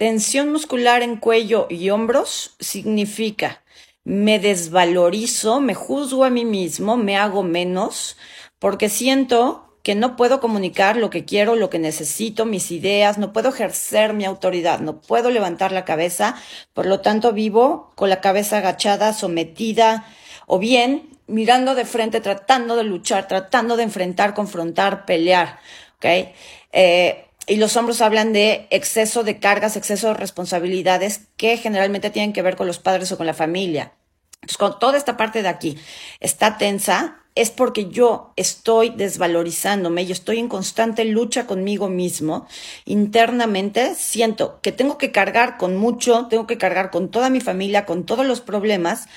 [0.00, 3.62] Tensión muscular en cuello y hombros significa
[4.02, 8.16] me desvalorizo, me juzgo a mí mismo, me hago menos,
[8.58, 13.34] porque siento que no puedo comunicar lo que quiero, lo que necesito, mis ideas, no
[13.34, 16.34] puedo ejercer mi autoridad, no puedo levantar la cabeza,
[16.72, 20.06] por lo tanto vivo con la cabeza agachada, sometida,
[20.46, 25.58] o bien mirando de frente, tratando de luchar, tratando de enfrentar, confrontar, pelear,
[25.98, 26.32] ¿ok?
[26.72, 32.32] Eh, y los hombros hablan de exceso de cargas, exceso de responsabilidades que generalmente tienen
[32.32, 33.92] que ver con los padres o con la familia.
[34.34, 35.76] Entonces, con toda esta parte de aquí
[36.20, 42.46] está tensa, es porque yo estoy desvalorizándome, yo estoy en constante lucha conmigo mismo.
[42.84, 47.84] Internamente siento que tengo que cargar con mucho, tengo que cargar con toda mi familia,
[47.84, 49.08] con todos los problemas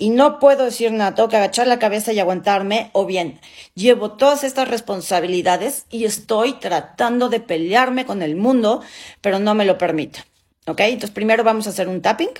[0.00, 3.38] y no puedo decir nada, tengo que agachar la cabeza y aguantarme, o bien
[3.74, 8.82] llevo todas estas responsabilidades y estoy tratando de pelearme con el mundo,
[9.20, 10.20] pero no me lo permito.
[10.66, 10.80] ¿Ok?
[10.80, 12.30] Entonces primero vamos a hacer un tapping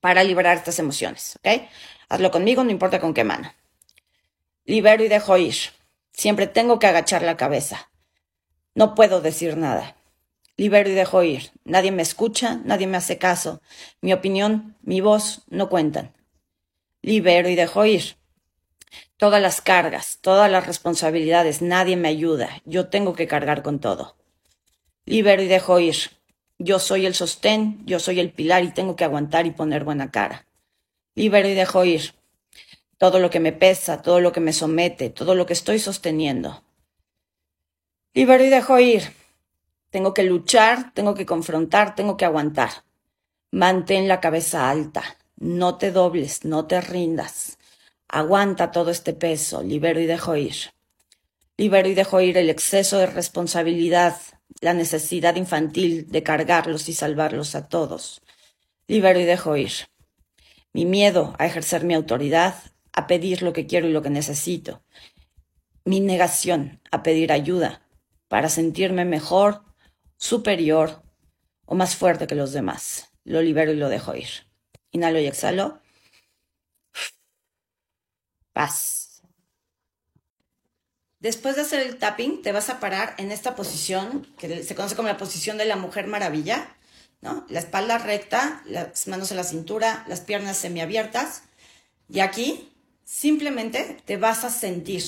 [0.00, 1.38] para liberar estas emociones.
[1.40, 1.68] ¿Ok?
[2.08, 3.52] Hazlo conmigo, no importa con qué mano.
[4.64, 5.56] Libero y dejo ir.
[6.12, 7.90] Siempre tengo que agachar la cabeza.
[8.74, 9.96] No puedo decir nada.
[10.56, 11.50] Libero y dejo ir.
[11.64, 13.60] Nadie me escucha, nadie me hace caso.
[14.00, 16.14] Mi opinión, mi voz no cuentan
[17.02, 18.16] libero y dejo ir.
[19.16, 24.16] Todas las cargas, todas las responsabilidades, nadie me ayuda, yo tengo que cargar con todo.
[25.04, 25.96] Libero y dejo ir.
[26.58, 30.10] Yo soy el sostén, yo soy el pilar y tengo que aguantar y poner buena
[30.10, 30.46] cara.
[31.14, 32.14] Libero y dejo ir.
[32.98, 36.62] Todo lo que me pesa, todo lo que me somete, todo lo que estoy sosteniendo.
[38.12, 39.02] Libero y dejo ir.
[39.90, 42.84] Tengo que luchar, tengo que confrontar, tengo que aguantar.
[43.50, 45.02] Mantén la cabeza alta.
[45.40, 47.56] No te dobles, no te rindas.
[48.08, 50.54] Aguanta todo este peso, libero y dejo ir.
[51.56, 54.18] Libero y dejo ir el exceso de responsabilidad,
[54.60, 58.20] la necesidad infantil de cargarlos y salvarlos a todos.
[58.86, 59.72] Libero y dejo ir.
[60.74, 62.56] Mi miedo a ejercer mi autoridad,
[62.92, 64.82] a pedir lo que quiero y lo que necesito.
[65.86, 67.80] Mi negación a pedir ayuda
[68.28, 69.62] para sentirme mejor,
[70.18, 71.02] superior
[71.64, 73.10] o más fuerte que los demás.
[73.24, 74.49] Lo libero y lo dejo ir.
[74.92, 75.80] Inhalo y exhalo.
[78.52, 79.22] Paz.
[81.20, 84.96] Después de hacer el tapping, te vas a parar en esta posición que se conoce
[84.96, 86.74] como la posición de la mujer maravilla,
[87.20, 87.44] ¿no?
[87.50, 91.42] La espalda recta, las manos en la cintura, las piernas semiabiertas.
[92.08, 92.72] Y aquí
[93.04, 95.04] simplemente te vas a sentir.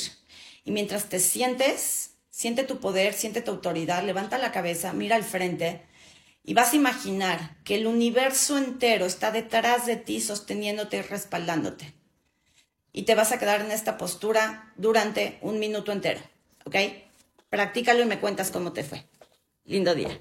[0.64, 5.24] Y mientras te sientes, siente tu poder, siente tu autoridad, levanta la cabeza, mira al
[5.24, 5.82] frente
[6.44, 11.94] y vas a imaginar que el universo entero está detrás de ti, sosteniéndote y respaldándote.
[12.92, 16.20] Y te vas a quedar en esta postura durante un minuto entero.
[16.64, 16.76] ¿Ok?
[17.48, 19.06] Practícalo y me cuentas cómo te fue.
[19.64, 20.20] Lindo día.